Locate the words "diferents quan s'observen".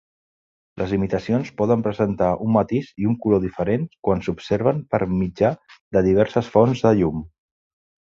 3.45-4.83